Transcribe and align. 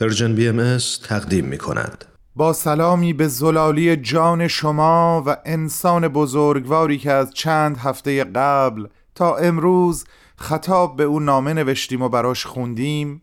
Persian 0.00 0.34
BM 0.34 0.78
تقدیم 1.08 1.44
می 1.44 1.58
کند. 1.58 2.04
با 2.36 2.52
سلامی 2.52 3.12
به 3.12 3.28
زلالی 3.28 3.96
جان 3.96 4.48
شما 4.48 5.22
و 5.26 5.36
انسان 5.44 6.08
بزرگواری 6.08 6.98
که 6.98 7.12
از 7.12 7.30
چند 7.30 7.76
هفته 7.76 8.24
قبل 8.24 8.86
تا 9.14 9.36
امروز 9.36 10.04
خطاب 10.36 10.96
به 10.96 11.04
او 11.04 11.20
نامه 11.20 11.52
نوشتیم 11.52 12.02
و 12.02 12.08
براش 12.08 12.46
خوندیم 12.46 13.22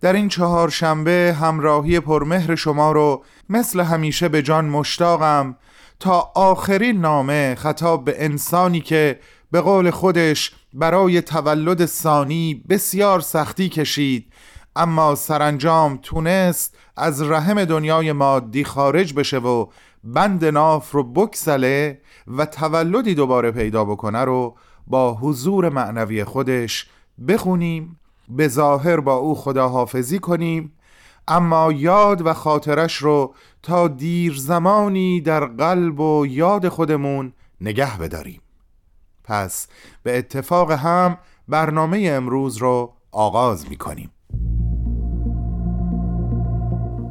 در 0.00 0.12
این 0.12 0.28
چهار 0.28 0.68
شنبه 0.68 1.36
همراهی 1.40 2.00
پرمهر 2.00 2.54
شما 2.54 2.92
رو 2.92 3.24
مثل 3.48 3.80
همیشه 3.80 4.28
به 4.28 4.42
جان 4.42 4.64
مشتاقم 4.64 5.56
تا 6.00 6.32
آخرین 6.34 7.00
نامه 7.00 7.54
خطاب 7.54 8.04
به 8.04 8.24
انسانی 8.24 8.80
که 8.80 9.20
به 9.50 9.60
قول 9.60 9.90
خودش 9.90 10.52
برای 10.74 11.20
تولد 11.20 11.86
ثانی 11.86 12.64
بسیار 12.68 13.20
سختی 13.20 13.68
کشید 13.68 14.32
اما 14.76 15.14
سرانجام 15.14 15.98
تونست 16.02 16.76
از 16.96 17.22
رحم 17.22 17.64
دنیای 17.64 18.12
مادی 18.12 18.64
خارج 18.64 19.14
بشه 19.14 19.38
و 19.38 19.66
بند 20.04 20.44
ناف 20.44 20.90
رو 20.90 21.12
بکسله 21.12 22.00
و 22.26 22.46
تولدی 22.46 23.14
دوباره 23.14 23.50
پیدا 23.50 23.84
بکنه 23.84 24.24
رو 24.24 24.56
با 24.86 25.14
حضور 25.14 25.68
معنوی 25.68 26.24
خودش 26.24 26.88
بخونیم 27.28 28.00
به 28.28 28.48
ظاهر 28.48 29.00
با 29.00 29.14
او 29.14 29.34
خداحافظی 29.34 30.18
کنیم 30.18 30.72
اما 31.28 31.72
یاد 31.72 32.26
و 32.26 32.32
خاطرش 32.32 32.96
رو 32.96 33.34
تا 33.62 33.88
دیر 33.88 34.34
زمانی 34.36 35.20
در 35.20 35.44
قلب 35.44 36.00
و 36.00 36.26
یاد 36.26 36.68
خودمون 36.68 37.32
نگه 37.60 37.98
بداریم. 37.98 38.40
پس 39.24 39.68
به 40.02 40.18
اتفاق 40.18 40.70
هم 40.70 41.18
برنامه 41.48 42.08
امروز 42.10 42.56
رو 42.56 42.92
آغاز 43.12 43.70
می 43.70 43.76
کنیم 43.76 44.10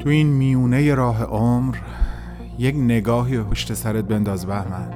تو 0.03 0.09
این 0.09 0.27
میونه 0.27 0.95
راه 0.95 1.23
عمر 1.23 1.77
یک 2.57 2.75
نگاهی 2.75 3.39
پشت 3.43 3.73
سرت 3.73 4.05
بنداز 4.05 4.45
بهمن. 4.45 4.89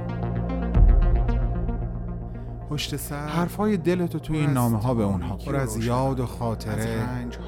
پشت 2.69 2.95
سر 2.95 3.27
حرفای 3.27 3.77
دلتو 3.77 4.19
توی 4.19 4.37
این 4.37 4.49
نامه 4.49 4.81
ها 4.81 4.93
به 4.93 5.03
اونها. 5.03 5.35
پر 5.35 5.55
از 5.55 5.85
یاد 5.85 6.19
و 6.19 6.25
خاطره 6.25 6.97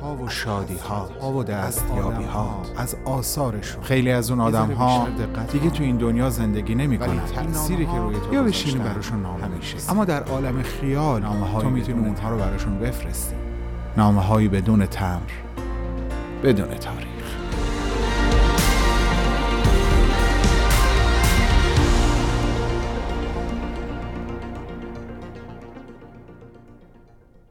ها 0.02 0.16
و 0.16 0.30
شادی 0.30 0.78
ها 0.78 1.10
ها 1.22 1.34
و 1.34 1.44
دستیابی 1.44 2.24
ها 2.24 2.62
از 2.78 2.96
آثارشون. 3.06 3.84
خیلی 3.84 4.12
از 4.12 4.32
اون 4.32 4.40
آدم 4.40 4.72
ها 4.72 5.08
دیگه 5.52 5.70
تو 5.70 5.84
این 5.84 5.98
دنیا 5.98 6.30
زندگی 6.30 6.76
نمی‌کنن 6.76 7.26
تأثیری 7.36 7.86
که 7.86 7.98
روی 7.98 8.16
تو 8.16 8.34
یا 8.34 8.44
بشینی 8.44 8.80
براشون 8.80 9.22
نامه 9.22 9.44
همیشه 9.44 9.92
اما 9.92 10.06
در 10.06 10.24
عالم 10.24 10.62
خیال 10.62 11.22
نامه 11.22 11.62
تو 11.62 11.70
می‌تونی 11.70 12.08
اونها 12.08 12.30
رو 12.30 12.38
براشون 12.38 12.80
بفرستی. 12.80 13.36
نامه 13.98 14.22
هایی 14.22 14.48
بدون 14.48 14.86
تمر. 14.86 15.32
بدون 16.44 16.68
تاریخ. 16.68 17.17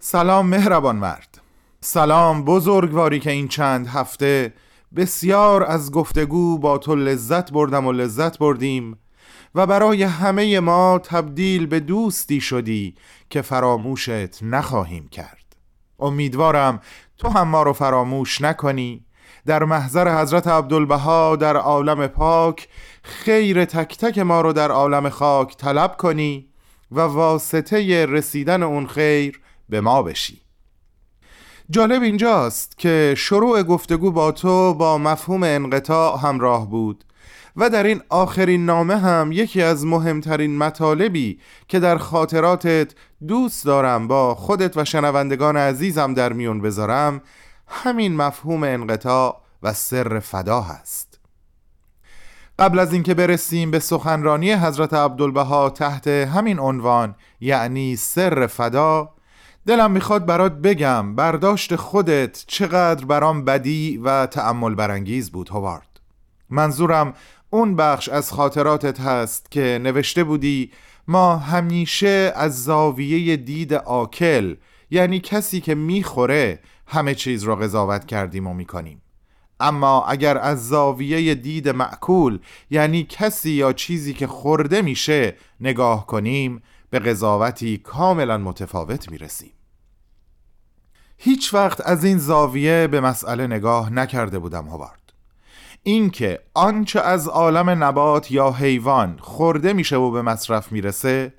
سلام 0.09 0.47
مهربان 0.47 0.97
مرد. 0.97 1.41
سلام 1.81 2.45
بزرگواری 2.45 3.21
که 3.21 3.31
این 3.31 3.49
چند 3.49 3.87
هفته 3.87 4.55
بسیار 4.97 5.65
از 5.65 5.93
گفتگو 5.93 6.59
با 6.59 6.79
تو 6.79 6.95
لذت 6.95 7.53
بردم 7.53 7.87
و 7.87 7.93
لذت 7.93 8.39
بردیم 8.39 8.99
و 9.55 9.67
برای 9.67 10.03
همه 10.03 10.61
ما 10.61 11.01
تبدیل 11.05 11.67
به 11.67 11.81
دوستی 11.81 12.41
شدی 12.41 12.95
که 13.31 13.43
فراموشت 13.43 14.43
نخواهیم 14.43 15.09
کرد. 15.09 15.57
امیدوارم 16.01 16.81
تو 17.19 17.29
هم 17.29 17.49
ما 17.49 17.62
رو 17.62 17.73
فراموش 17.73 18.41
نکنی. 18.41 19.05
در 19.47 19.65
محضر 19.65 20.21
حضرت 20.21 20.47
عبدالبها 20.47 21.37
در 21.37 21.57
عالم 21.57 22.07
پاک 22.07 22.69
خیر 23.03 23.65
تک 23.65 23.99
تک 23.99 24.19
ما 24.19 24.41
رو 24.41 24.53
در 24.53 24.71
عالم 24.71 25.09
خاک 25.09 25.57
طلب 25.57 25.97
کنی 25.97 26.49
و 26.93 27.00
واسطه 27.00 28.06
رسیدن 28.06 28.62
اون 28.62 28.87
خیر 28.87 29.41
به 29.69 29.81
ما 29.81 30.03
بشی. 30.03 30.41
جالب 31.71 32.03
اینجاست 32.03 32.78
که 32.78 33.15
شروع 33.16 33.62
گفتگو 33.62 34.10
با 34.10 34.32
تو 34.32 34.75
با 34.75 34.99
مفهوم 34.99 35.43
انقطاع 35.43 36.21
همراه 36.21 36.71
بود 36.71 37.04
و 37.56 37.71
در 37.71 37.82
این 37.82 38.03
آخرین 38.09 38.66
نامه 38.66 38.99
هم 38.99 39.32
یکی 39.32 39.62
از 39.62 39.87
مهمترین 39.87 40.59
مطالبی 40.59 41.41
که 41.69 41.78
در 41.78 41.99
خاطراتت 41.99 42.94
دوست 43.28 43.65
دارم 43.65 44.09
با 44.09 44.34
خودت 44.34 44.76
و 44.76 44.84
شنوندگان 44.84 45.56
عزیزم 45.56 46.15
در 46.15 46.32
میون 46.32 46.60
بذارم 46.60 47.22
همین 47.69 48.16
مفهوم 48.16 48.62
انقطاع 48.62 49.41
و 49.62 49.72
سر 49.72 50.19
فدا 50.19 50.60
هست. 50.60 51.19
قبل 52.59 52.78
از 52.78 52.93
اینکه 52.93 53.15
برسیم 53.15 53.71
به 53.71 53.78
سخنرانی 53.78 54.53
حضرت 54.53 54.94
عبدالبها 54.94 55.71
تحت 55.71 56.06
همین 56.06 56.59
عنوان 56.59 57.15
یعنی 57.41 57.97
سر 57.97 58.47
فدا 58.47 59.16
دلم 59.66 59.91
می‌خواد 59.91 60.27
برات 60.27 60.53
بگم 60.53 61.15
برداشت 61.15 61.77
خودت 61.77 62.44
چقدر 62.47 63.04
برام 63.04 63.44
بدی 63.44 64.00
و 64.04 64.27
تأمل 64.27 64.75
برانگیز 64.75 65.31
بود 65.31 65.49
هوارد. 65.49 66.00
منظورم 66.50 67.15
اون 67.50 67.76
بخش 67.76 68.09
از 68.09 68.32
خاطراتت 68.32 69.00
هست 69.00 69.50
که 69.50 69.81
نوشته 69.82 70.25
بودی 70.25 70.71
ما 71.09 71.37
همیشه 71.37 72.32
از 72.37 72.65
زاویه 72.65 73.37
دید 73.37 73.75
آکل 73.75 74.55
یعنی 74.91 75.21
کسی 75.21 75.60
که 75.60 75.75
می‌خوره 75.75 76.60
همه 76.87 77.15
چیز 77.15 77.43
را 77.43 77.56
قضاوت 77.56 78.06
کردیم 78.06 78.47
و 78.47 78.55
می‌کنیم. 78.55 79.03
اما 79.60 80.05
اگر 80.05 80.38
از 80.38 80.69
زاویه 80.69 81.34
دید 81.34 81.69
معکول 81.69 82.38
یعنی 82.71 83.06
کسی 83.09 83.50
یا 83.50 83.72
چیزی 83.72 84.15
که 84.15 84.26
خورده 84.26 84.82
میشه 84.82 85.34
نگاه 85.60 86.06
کنیم 86.06 86.62
به 86.91 86.99
قضاوتی 86.99 87.78
کاملا 87.78 88.38
متفاوت 88.38 89.10
می‌رسیم. 89.10 89.53
هیچ 91.19 91.54
وقت 91.54 91.81
از 91.87 92.04
این 92.04 92.19
زاویه 92.19 92.87
به 92.87 93.00
مسئله 93.00 93.47
نگاه 93.47 93.93
نکرده 93.93 94.38
بودم 94.38 94.65
هاوارد. 94.65 95.12
اینکه 95.82 96.41
آنچه 96.54 97.00
از 97.00 97.28
عالم 97.28 97.84
نبات 97.84 98.31
یا 98.31 98.50
حیوان 98.50 99.16
خورده 99.21 99.72
میشه 99.72 99.97
و 99.97 100.10
به 100.10 100.22
مصرف 100.22 100.72
می‌رسه 100.72 101.32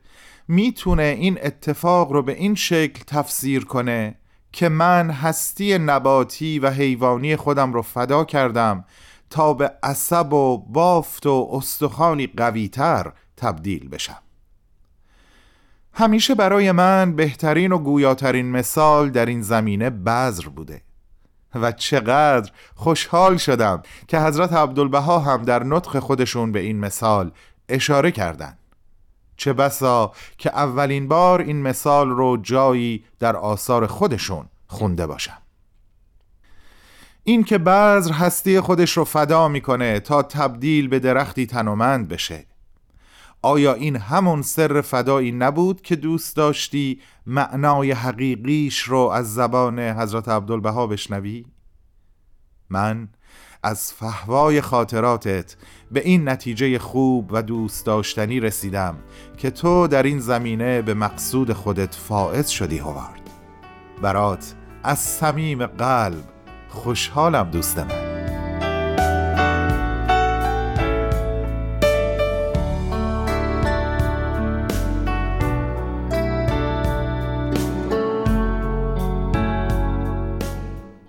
می‌تونه 0.48 1.04
این 1.04 1.40
اتفاق 1.44 2.12
رو 2.12 2.22
به 2.22 2.34
این 2.34 2.56
شکل 2.56 3.04
تفسیر 3.08 3.66
کنه 3.66 4.16
که 4.52 4.70
من 4.70 5.10
هستی 5.10 5.78
نباتی 5.78 6.60
و 6.60 6.70
حیوانی 6.70 7.36
خودم 7.36 7.74
رو 7.74 7.82
فدا 7.82 8.26
کردم 8.26 8.86
تا 9.30 9.54
به 9.54 9.72
عصب 9.84 10.34
و 10.34 10.58
بافت 10.58 11.26
و 11.26 11.50
استخوانی 11.52 12.28
قویتر 12.28 13.12
تبدیل 13.38 13.90
بشم. 13.90 14.27
همیشه 15.98 16.36
برای 16.36 16.72
من 16.72 17.16
بهترین 17.16 17.72
و 17.72 17.78
گویاترین 17.78 18.52
مثال 18.52 19.10
در 19.10 19.26
این 19.26 19.42
زمینه 19.42 19.90
بذر 19.90 20.48
بوده 20.48 20.82
و 21.56 21.72
چقدر 21.72 22.52
خوشحال 22.76 23.38
شدم 23.38 23.84
که 24.08 24.20
حضرت 24.20 24.54
عبدالبها 24.54 25.20
هم 25.20 25.44
در 25.44 25.64
نطق 25.64 26.00
خودشون 26.00 26.52
به 26.52 26.60
این 26.60 26.80
مثال 26.80 27.32
اشاره 27.70 28.12
کردند. 28.12 28.58
چه 29.38 29.54
بسا 29.54 30.12
که 30.38 30.50
اولین 30.50 31.08
بار 31.08 31.42
این 31.42 31.62
مثال 31.62 32.10
رو 32.10 32.38
جایی 32.38 33.04
در 33.20 33.36
آثار 33.36 33.88
خودشون 33.88 34.46
خونده 34.68 35.08
باشم 35.08 35.38
این 37.24 37.44
که 37.44 37.58
بذر 37.58 38.14
هستی 38.14 38.60
خودش 38.60 38.98
رو 38.98 39.04
فدا 39.04 39.48
می‌کنه 39.48 40.00
تا 40.00 40.24
تبدیل 40.24 40.88
به 40.88 41.00
درختی 41.00 41.46
تنومند 41.46 42.08
بشه 42.08 42.46
آیا 43.42 43.74
این 43.74 43.96
همون 43.96 44.42
سر 44.42 44.82
فدایی 44.82 45.32
نبود 45.32 45.82
که 45.82 45.96
دوست 45.96 46.36
داشتی 46.36 47.02
معنای 47.26 47.92
حقیقیش 47.92 48.80
رو 48.80 49.00
از 49.00 49.34
زبان 49.34 49.80
حضرت 49.80 50.30
عبدالبها 50.30 50.88
بشنوی؟ 50.88 51.46
من 52.70 53.10
از 53.64 53.94
فهوای 53.94 54.62
خاطراتت 54.62 55.56
به 55.92 56.00
این 56.00 56.30
نتیجه 56.30 56.80
خوب 56.80 57.30
و 57.34 57.44
دوست 57.44 57.86
داشتنی 57.86 58.40
رسیدم 58.40 58.98
که 59.38 59.52
تو 59.52 59.88
در 59.88 60.04
این 60.04 60.20
زمینه 60.20 60.82
به 60.82 60.94
مقصود 60.94 61.54
خودت 61.54 61.96
فائز 61.96 62.48
شدی 62.48 62.78
هوارد 62.78 63.30
برات 64.02 64.56
از 64.84 65.00
صمیم 65.00 65.66
قلب 65.66 66.24
خوشحالم 66.70 67.50
دوست 67.52 67.80
من 67.80 68.07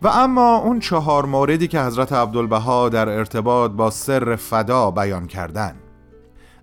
و 0.03 0.09
اما 0.09 0.57
اون 0.57 0.81
چهار 0.81 1.27
موردی 1.27 1.69
که 1.69 1.81
حضرت 1.81 2.13
عبدالبها 2.13 2.89
در 2.89 3.09
ارتباط 3.09 3.71
با 3.71 3.91
سر 3.91 4.37
فدا 4.37 4.91
بیان 4.91 5.27
کردن. 5.27 5.77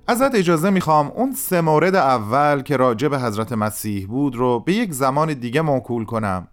ازت 0.08 0.36
اجازه 0.36 0.70
می‌خوام 0.70 1.08
اون 1.08 1.34
سه 1.34 1.62
مورد 1.62 1.96
اول 1.96 2.62
که 2.62 2.78
راجع 2.78 3.08
به 3.08 3.20
حضرت 3.20 3.52
مسیح 3.52 4.08
بود 4.08 4.36
رو 4.36 4.60
به 4.60 4.74
یک 4.74 4.94
زمان 4.94 5.34
دیگه 5.34 5.62
موکول 5.62 6.06
کنم 6.06 6.48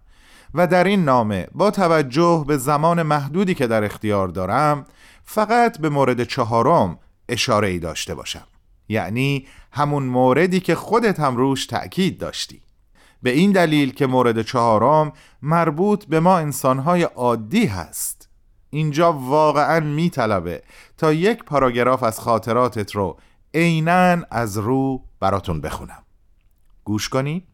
و 0.53 0.67
در 0.67 0.83
این 0.83 1.03
نامه 1.03 1.47
با 1.51 1.71
توجه 1.71 2.45
به 2.47 2.57
زمان 2.57 3.03
محدودی 3.03 3.55
که 3.55 3.67
در 3.67 3.83
اختیار 3.83 4.27
دارم 4.27 4.85
فقط 5.23 5.79
به 5.79 5.89
مورد 5.89 6.23
چهارم 6.23 6.99
اشاره 7.29 7.67
ای 7.67 7.79
داشته 7.79 8.15
باشم. 8.15 8.47
یعنی 8.89 9.47
همون 9.71 10.03
موردی 10.03 10.59
که 10.59 10.75
خودت 10.75 11.19
هم 11.19 11.37
روش 11.37 11.65
تأکید 11.65 12.17
داشتی. 12.17 12.61
به 13.23 13.29
این 13.29 13.51
دلیل 13.51 13.93
که 13.93 14.07
مورد 14.07 14.41
چهارم 14.41 15.13
مربوط 15.41 16.05
به 16.05 16.19
ما 16.19 16.37
انسانهای 16.37 17.03
عادی 17.03 17.65
هست. 17.65 18.29
اینجا 18.69 19.13
واقعا 19.13 19.79
میطلبه 19.79 20.63
تا 20.97 21.13
یک 21.13 21.43
پاراگراف 21.43 22.03
از 22.03 22.19
خاطراتت 22.19 22.95
رو 22.95 23.17
عینا 23.53 24.17
از 24.31 24.57
رو 24.57 25.01
براتون 25.19 25.61
بخونم. 25.61 26.03
گوش 26.83 27.09
کنی؟ 27.09 27.47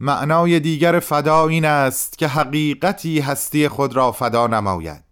معنای 0.00 0.60
دیگر 0.60 1.00
فدا 1.00 1.48
این 1.48 1.64
است 1.64 2.18
که 2.18 2.28
حقیقتی 2.28 3.20
هستی 3.20 3.68
خود 3.68 3.96
را 3.96 4.12
فدا 4.12 4.46
نماید. 4.46 5.04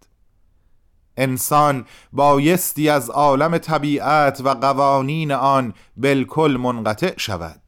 انسان 1.17 1.85
بایستی 2.13 2.89
از 2.89 3.09
عالم 3.09 3.57
طبیعت 3.57 4.41
و 4.41 4.49
قوانین 4.49 5.31
آن 5.31 5.73
بالکل 5.97 6.57
منقطع 6.61 7.13
شود. 7.17 7.64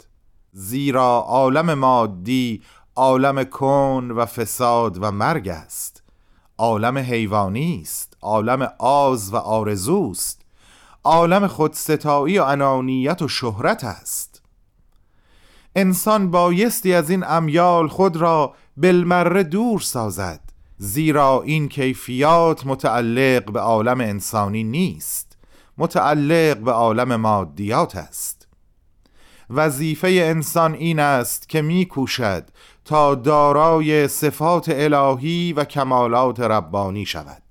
زیرا 0.59 1.23
عالم 1.27 1.73
مادی 1.73 2.61
عالم 2.95 3.43
کن 3.43 4.11
و 4.15 4.25
فساد 4.25 4.97
و 5.01 5.11
مرگ 5.11 5.47
است. 5.47 6.03
عالم 6.57 6.97
حیوانی 6.97 7.79
است 7.81 8.17
عالم 8.21 8.69
آز 8.79 9.33
و 9.33 9.35
آرزوست 9.35 10.41
عالم 11.03 11.47
خودستایی 11.47 12.39
و 12.39 12.43
انانیت 12.43 13.21
و 13.21 13.27
شهرت 13.27 13.83
است. 13.83 14.41
انسان 15.75 16.31
بایستی 16.31 16.93
از 16.93 17.09
این 17.09 17.23
امیال 17.27 17.87
خود 17.87 18.17
را 18.17 18.53
بالمره 18.77 19.43
دور 19.43 19.79
سازد 19.79 20.41
زیرا 20.77 21.41
این 21.41 21.69
کیفیات 21.69 22.65
متعلق 22.65 23.51
به 23.51 23.59
عالم 23.59 24.01
انسانی 24.01 24.63
نیست. 24.63 25.37
متعلق 25.77 26.57
به 26.57 26.71
عالم 26.71 27.15
مادیات 27.15 27.95
است. 27.95 28.36
وظیفه 29.49 30.07
انسان 30.07 30.73
این 30.73 30.99
است 30.99 31.49
که 31.49 31.61
میکوشد 31.61 32.49
تا 32.85 33.15
دارای 33.15 34.07
صفات 34.07 34.69
الهی 34.69 35.53
و 35.53 35.63
کمالات 35.63 36.39
ربانی 36.39 37.05
شود. 37.05 37.41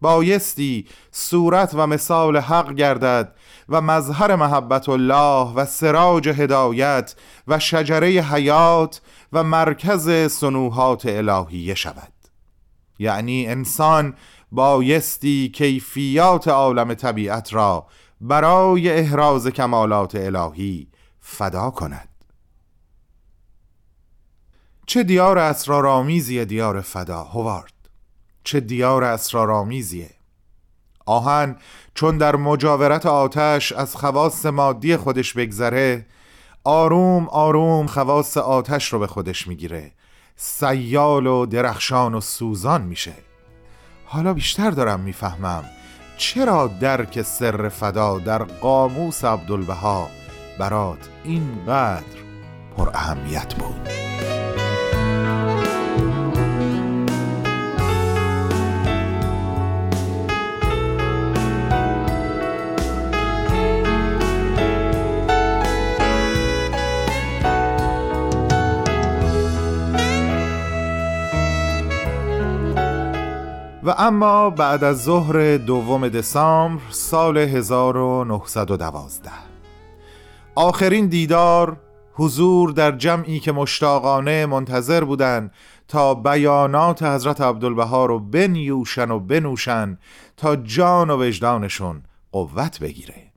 بایستی 0.00 0.86
صورت 1.10 1.70
و 1.74 1.86
مثال 1.86 2.36
حق 2.36 2.74
گردد 2.74 3.34
و 3.68 3.80
مظهر 3.80 4.36
محبت 4.36 4.88
الله 4.88 5.52
و 5.54 5.64
سراج 5.64 6.28
هدایت 6.28 7.14
و 7.48 7.58
شجره 7.58 8.08
حیات 8.08 9.00
و 9.32 9.44
مرکز 9.44 10.32
سنوحات 10.32 11.06
الهیه 11.06 11.74
شود. 11.74 12.12
یعنی 12.98 13.46
انسان 13.46 14.14
بایستی 14.52 15.48
کیفیات 15.54 16.48
عالم 16.48 16.94
طبیعت 16.94 17.54
را 17.54 17.86
برای 18.20 18.90
احراز 18.90 19.46
کمالات 19.46 20.14
الهی 20.14 20.88
فدا 21.30 21.70
کند. 21.70 22.08
چه 24.86 25.02
دیار 25.02 25.38
اسرارآمیزی 25.38 26.44
دیار 26.44 26.80
فدا 26.80 27.24
هوارد؟ 27.24 27.72
چه 28.44 28.60
دیار 28.60 29.04
اسرارآمیزیه 29.04 30.10
آهن 31.06 31.56
چون 31.94 32.18
در 32.18 32.36
مجاورت 32.36 33.06
آتش 33.06 33.72
از 33.72 33.96
خواص 33.96 34.46
مادی 34.46 34.96
خودش 34.96 35.32
بگذره 35.32 36.06
آروم 36.64 37.28
آروم 37.28 37.86
خواص 37.86 38.36
آتش 38.36 38.92
رو 38.92 38.98
به 38.98 39.06
خودش 39.06 39.46
می‌گیره. 39.46 39.92
سیال 40.36 41.26
و 41.26 41.46
درخشان 41.46 42.14
و 42.14 42.20
سوزان 42.20 42.82
میشه. 42.82 43.14
حالا 44.04 44.34
بیشتر 44.34 44.70
دارم 44.70 45.00
می‌فهمم 45.00 45.64
چرا 46.16 46.66
درک 46.66 47.22
سر 47.22 47.68
فدا 47.68 48.18
در 48.18 48.42
قاموس 48.42 49.24
عبدالبها 49.24 50.08
برات 50.58 51.08
اینقدر 51.24 52.18
پر 52.76 52.88
اهمیت 52.94 53.54
بود. 53.54 53.88
و 73.82 73.94
اما 73.98 74.50
بعد 74.50 74.84
از 74.84 75.04
ظهر 75.04 75.56
دوم 75.56 76.08
دسامبر 76.08 76.82
سال 76.90 77.38
1912 77.38 79.30
آخرین 80.58 81.06
دیدار 81.06 81.80
حضور 82.12 82.70
در 82.70 82.92
جمعی 82.92 83.40
که 83.40 83.52
مشتاقانه 83.52 84.46
منتظر 84.46 85.04
بودند 85.04 85.52
تا 85.88 86.14
بیانات 86.14 87.02
حضرت 87.02 87.40
عبدالبها 87.40 88.06
رو 88.06 88.18
بنیوشن 88.18 89.10
و 89.10 89.20
بنوشن 89.20 89.98
تا 90.36 90.56
جان 90.56 91.10
و 91.10 91.26
وجدانشون 91.26 92.02
قوت 92.32 92.80
بگیره. 92.80 93.32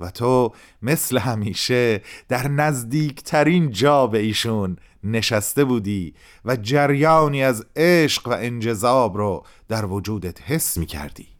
و 0.00 0.10
تو 0.10 0.52
مثل 0.82 1.18
همیشه 1.18 2.02
در 2.28 2.48
نزدیکترین 2.48 3.70
جا 3.70 4.06
به 4.06 4.18
ایشون 4.18 4.76
نشسته 5.04 5.64
بودی 5.64 6.14
و 6.44 6.56
جریانی 6.56 7.44
از 7.44 7.66
عشق 7.76 8.28
و 8.28 8.30
انجذاب 8.30 9.16
رو 9.16 9.44
در 9.68 9.84
وجودت 9.84 10.42
حس 10.42 10.76
می 10.76 10.86
کردی 10.86 11.33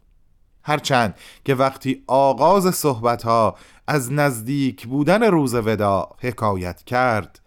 هرچند 0.65 1.15
که 1.45 1.55
وقتی 1.55 2.03
آغاز 2.07 2.75
صحبت 2.75 3.23
ها 3.23 3.55
از 3.87 4.11
نزدیک 4.11 4.87
بودن 4.87 5.23
روز 5.23 5.55
ودا 5.55 6.09
حکایت 6.19 6.83
کرد 6.83 7.39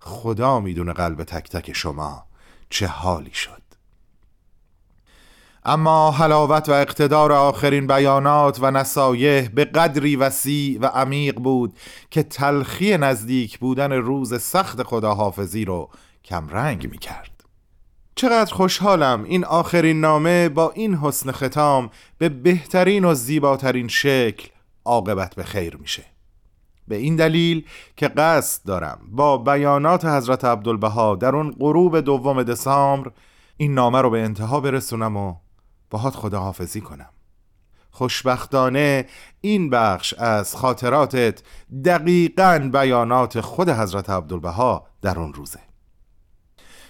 خدا 0.00 0.60
می‌دونه 0.60 0.92
قلب 0.92 1.24
تک 1.24 1.50
تک 1.50 1.72
شما 1.72 2.24
چه 2.70 2.86
حالی 2.86 3.34
شد. 3.34 3.62
اما 5.64 6.10
حلاوت 6.10 6.68
و 6.68 6.72
اقتدار 6.72 7.32
آخرین 7.32 7.86
بیانات 7.86 8.58
و 8.60 8.70
نصایح 8.70 9.48
به 9.48 9.64
قدری 9.64 10.16
وسیع 10.16 10.78
و 10.80 10.86
عمیق 10.86 11.34
بود 11.34 11.78
که 12.10 12.22
تلخی 12.22 12.96
نزدیک 12.96 13.58
بودن 13.58 13.92
روز 13.92 14.42
سخت 14.42 14.82
خداحافظی 14.82 15.64
رو 15.64 15.90
کمرنگ 16.24 16.90
می 16.90 16.98
کرد 16.98 17.33
چقدر 18.16 18.54
خوشحالم 18.54 19.24
این 19.24 19.44
آخرین 19.44 20.00
نامه 20.00 20.48
با 20.48 20.70
این 20.70 20.94
حسن 20.94 21.32
ختام 21.32 21.90
به 22.18 22.28
بهترین 22.28 23.04
و 23.04 23.14
زیباترین 23.14 23.88
شکل 23.88 24.48
عاقبت 24.84 25.34
به 25.34 25.42
خیر 25.42 25.76
میشه. 25.76 26.04
به 26.88 26.96
این 26.96 27.16
دلیل 27.16 27.64
که 27.96 28.08
قصد 28.08 28.66
دارم 28.66 28.98
با 29.10 29.38
بیانات 29.38 30.04
حضرت 30.04 30.44
عبدالبها 30.44 31.14
در 31.14 31.36
اون 31.36 31.56
غروب 31.58 32.00
دوم 32.00 32.42
دسامبر 32.42 33.10
این 33.56 33.74
نامه 33.74 34.00
رو 34.00 34.10
به 34.10 34.22
انتها 34.22 34.60
برسونم 34.60 35.16
و 35.16 35.34
باهات 35.90 36.14
خداحافظی 36.14 36.80
کنم. 36.80 37.08
خوشبختانه 37.90 39.06
این 39.40 39.70
بخش 39.70 40.14
از 40.14 40.56
خاطراتت 40.56 41.42
دقیقا 41.84 42.70
بیانات 42.72 43.40
خود 43.40 43.68
حضرت 43.68 44.10
عبدالبها 44.10 44.86
در 45.02 45.18
اون 45.18 45.34
روزه. 45.34 45.60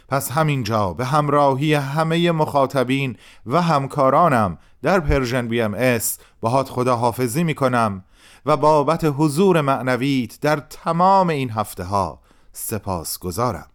پس 0.09 0.31
همینجا 0.33 0.93
به 0.93 1.05
همراهی 1.05 1.75
همه 1.75 2.33
مخاطبین 2.33 3.17
و 3.47 3.63
همکارانم 3.63 4.59
در 4.83 5.01
Persian 5.01 5.49
BMS 5.49 6.19
باهات 6.41 6.69
خداحافظی 6.69 7.45
می‌کنم 7.45 8.05
و 8.47 8.57
بابت 8.57 9.15
حضور 9.19 9.61
معنویت 9.61 10.41
در 10.41 10.57
تمام 10.57 11.29
این 11.29 11.51
هفته 11.51 11.85
ها 11.85 12.21
سپاس 12.53 13.19
گذارم 13.19 13.67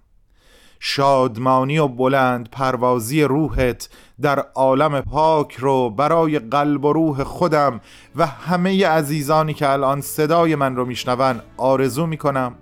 شادمانی 0.80 1.78
و 1.78 1.88
بلند 1.88 2.50
پروازی 2.50 3.24
روحت 3.24 3.90
در 4.22 4.40
عالم 4.40 5.02
پاک 5.02 5.56
رو 5.56 5.90
برای 5.90 6.40
قلب 6.40 6.86
و 6.86 6.94
روح 6.94 7.24
خودم 7.24 7.82
و 8.16 8.26
همه 8.26 8.88
عزیزانی 8.88 9.54
که 9.54 9.70
الان 9.70 10.02
صدای 10.02 10.56
من 10.56 10.76
رو 10.76 10.86
میشنون 10.86 11.42
آرزو 11.58 12.06
می‌کنم 12.06 12.56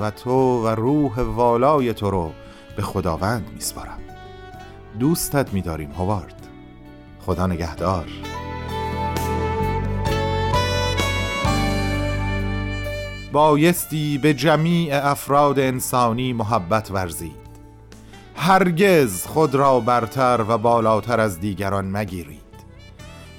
و 0.00 0.10
تو 0.10 0.64
و 0.64 0.68
روح 0.68 1.20
والای 1.20 1.94
تو 1.94 2.10
رو 2.10 2.30
به 2.76 2.82
خداوند 2.82 3.50
میسپارم. 3.54 3.98
دوستت 4.98 5.52
میداریم 5.52 5.90
هوارد. 5.92 6.46
خدا 7.26 7.46
نگهدار. 7.46 8.04
بایستی 13.32 14.18
به 14.18 14.34
جمیع 14.34 15.06
افراد 15.06 15.58
انسانی 15.58 16.32
محبت 16.32 16.90
ورزید. 16.90 17.44
هرگز 18.36 19.26
خود 19.26 19.54
را 19.54 19.80
برتر 19.80 20.44
و 20.48 20.58
بالاتر 20.58 21.20
از 21.20 21.40
دیگران 21.40 21.90
مگیرید 21.90 22.40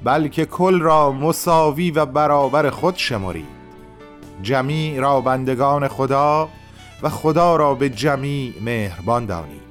بلکه 0.03 0.45
کل 0.45 0.81
را 0.81 1.11
مساوی 1.11 1.91
و 1.91 2.05
برابر 2.05 2.69
خود 2.69 2.95
شمرید. 2.95 3.55
جمیع 4.41 4.99
را 4.99 5.21
بندگان 5.21 5.87
خدا 5.87 6.49
و 7.05 7.09
خدا 7.09 7.55
را 7.55 7.75
به 7.75 7.89
جمیع 7.89 8.53
مهربان 8.61 9.25
دانید. 9.25 9.61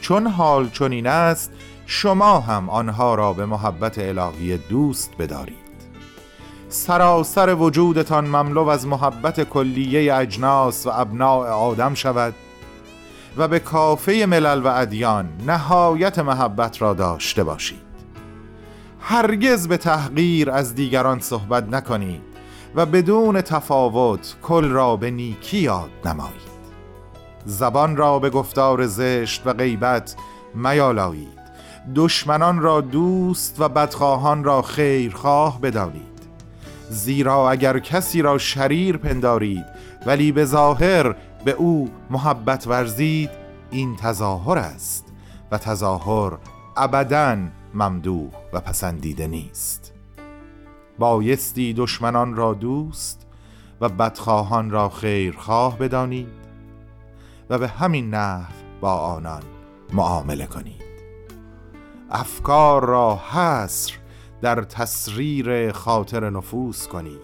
چون 0.00 0.26
حال 0.26 0.68
چنین 0.68 1.06
است 1.06 1.52
شما 1.86 2.40
هم 2.40 2.70
آنها 2.70 3.14
را 3.14 3.32
به 3.32 3.46
محبت 3.46 3.98
الهی 3.98 4.56
دوست 4.56 5.10
بدارید. 5.18 5.56
سراسر 6.68 7.54
وجودتان 7.54 8.26
مملو 8.26 8.68
از 8.68 8.86
محبت 8.86 9.40
کلیه 9.40 10.14
اجناس 10.14 10.86
و 10.86 10.90
ابناع 10.94 11.48
آدم 11.48 11.94
شود 11.94 12.34
و 13.36 13.48
به 13.48 13.58
کافه 13.58 14.26
ملل 14.28 14.62
و 14.62 14.66
ادیان 14.66 15.28
نهایت 15.46 16.18
محبت 16.18 16.82
را 16.82 16.94
داشته 16.94 17.44
باشید. 17.44 17.88
هرگز 19.00 19.68
به 19.68 19.76
تحقیر 19.76 20.50
از 20.50 20.74
دیگران 20.74 21.20
صحبت 21.20 21.68
نکنید. 21.68 22.37
و 22.74 22.86
بدون 22.86 23.40
تفاوت 23.40 24.36
کل 24.42 24.68
را 24.68 24.96
به 24.96 25.10
نیکی 25.10 25.58
یاد 25.58 25.90
نمایید. 26.04 26.48
زبان 27.44 27.96
را 27.96 28.18
به 28.18 28.30
گفتار 28.30 28.86
زشت 28.86 29.42
و 29.46 29.52
غیبت 29.52 30.16
میالایید. 30.54 31.38
دشمنان 31.94 32.60
را 32.60 32.80
دوست 32.80 33.60
و 33.60 33.68
بدخواهان 33.68 34.44
را 34.44 34.62
خیرخواه 34.62 35.60
بدانید. 35.60 36.18
زیرا 36.90 37.50
اگر 37.50 37.78
کسی 37.78 38.22
را 38.22 38.38
شریر 38.38 38.96
پندارید 38.96 39.64
ولی 40.06 40.32
به 40.32 40.44
ظاهر 40.44 41.16
به 41.44 41.50
او 41.50 41.90
محبت 42.10 42.66
ورزید 42.66 43.30
این 43.70 43.96
تظاهر 43.96 44.58
است 44.58 45.04
و 45.50 45.58
تظاهر 45.58 46.38
ابدا 46.76 47.36
ممدوح 47.74 48.30
و 48.52 48.60
پسندیده 48.60 49.26
نیست. 49.26 49.87
بایستی 50.98 51.74
دشمنان 51.74 52.36
را 52.36 52.54
دوست 52.54 53.26
و 53.80 53.88
بدخواهان 53.88 54.70
را 54.70 54.88
خیرخواه 54.88 55.78
بدانید 55.78 56.28
و 57.50 57.58
به 57.58 57.68
همین 57.68 58.14
نحو 58.14 58.52
با 58.80 58.92
آنان 58.92 59.42
معامله 59.92 60.46
کنید. 60.46 60.82
افکار 62.10 62.84
را 62.86 63.20
حصر 63.30 63.92
در 64.42 64.62
تصریر 64.62 65.72
خاطر 65.72 66.30
نفوس 66.30 66.86
کنید. 66.86 67.20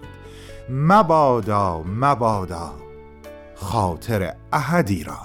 مبادا 0.71 1.83
مبادا 1.83 2.73
خاطر 3.55 4.35
احدی 4.53 5.05
را 5.05 5.19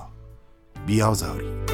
بیازارید. 0.85 1.68